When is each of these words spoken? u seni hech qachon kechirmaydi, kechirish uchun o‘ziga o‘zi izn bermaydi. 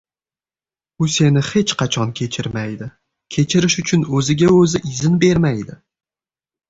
u 1.05 1.09
seni 1.15 1.43
hech 1.49 1.73
qachon 1.81 2.15
kechirmaydi, 2.21 2.87
kechirish 3.37 3.77
uchun 3.85 4.09
o‘ziga 4.21 4.51
o‘zi 4.59 4.83
izn 4.95 5.21
bermaydi. 5.25 5.81